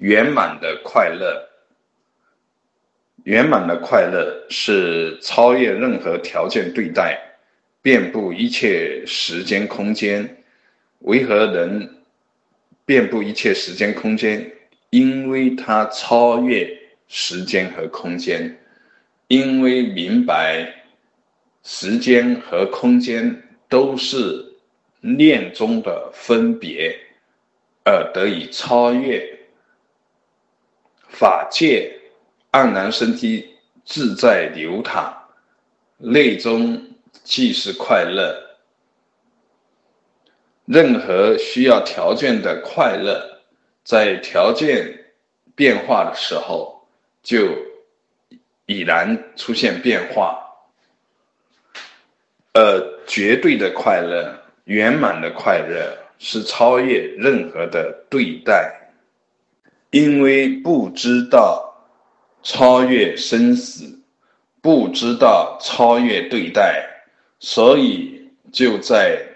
[0.00, 1.46] 圆满的快乐。
[3.24, 7.18] 圆满的快乐是超越任何条件对待，
[7.82, 10.42] 遍布一切时间空间。
[11.00, 12.02] 为何能
[12.86, 14.50] 遍布一切时间空间？
[14.88, 16.66] 因为它超越
[17.06, 18.58] 时间和空间，
[19.28, 20.66] 因为明白
[21.62, 24.44] 时间和空间都是
[25.00, 26.98] 念中的分别，
[27.84, 29.39] 而得以超越
[31.20, 32.00] 法界，
[32.50, 35.14] 黯然生机，自在流淌，
[35.98, 36.82] 内中
[37.24, 38.34] 即是快乐。
[40.64, 43.38] 任何需要条件的快乐，
[43.84, 45.12] 在条件
[45.54, 46.88] 变化的时候，
[47.22, 47.50] 就
[48.64, 50.42] 已然出现变化。
[52.54, 58.79] 而绝对的快乐、圆满的快乐，是超越任何的对待，
[59.90, 61.74] 因为不知道
[62.42, 64.00] 超越生死，
[64.60, 66.84] 不知道超越对待，
[67.38, 69.26] 所以就在。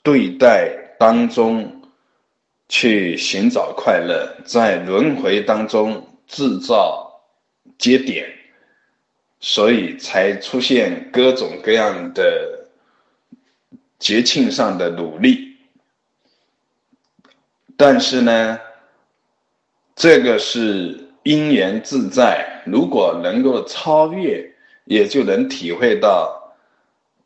[0.00, 1.82] 对待当中
[2.66, 7.20] 去寻找快乐，在轮回当中制造
[7.76, 8.26] 节点，
[9.38, 12.70] 所以才出现各种各样的
[13.98, 15.58] 节庆上的努力。
[17.76, 18.58] 但是呢，
[19.98, 24.48] 这个是因缘自在，如果能够超越，
[24.84, 26.36] 也就能体会到。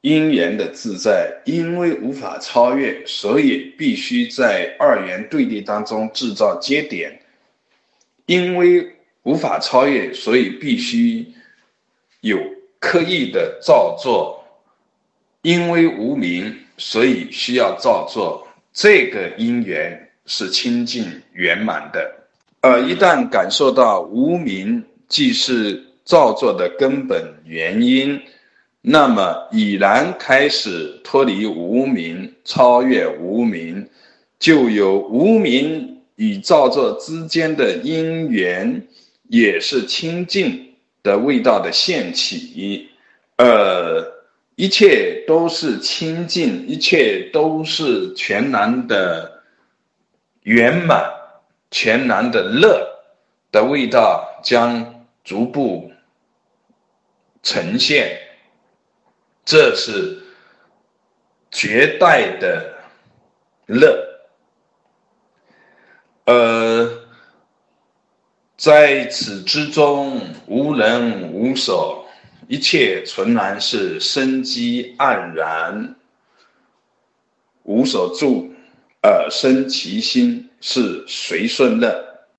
[0.01, 7.21] 因缘的自在，因为无法超越，所以必须在二元对立当中制造接点。
[8.25, 8.91] 因为
[9.25, 11.27] 无法超越，所以必须
[12.23, 12.39] 有
[12.81, 14.43] 刻意的造作。
[15.43, 18.49] 因为无名，所以需要造作。
[18.73, 22.22] 这个因缘是清净圆满的。
[22.63, 28.19] 而一旦感受到无名即是造作的根本原因。
[28.85, 33.89] 那么已然开始脱离无名，超越无名，
[34.41, 38.85] 就有无名与造作之间的因缘，
[39.29, 40.75] 也是清净
[41.05, 42.89] 的味道的现起。
[43.37, 44.05] 呃，
[44.57, 49.43] 一切都是清净，一切都是全然的
[50.43, 51.05] 圆满，
[51.73, 52.87] 全然的乐
[53.51, 55.91] 的味道将逐步
[57.43, 58.17] 呈现。
[59.45, 60.23] 这是
[61.51, 62.79] 绝代的
[63.67, 64.07] 乐，
[66.27, 66.89] 呃，
[68.57, 72.09] 在此之中无人无所，
[72.47, 75.97] 一切纯然是生机盎然，
[77.65, 78.52] 无所住
[79.03, 82.12] 耳生其心，是随顺乐。